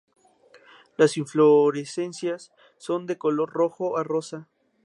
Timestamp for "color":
3.19-3.51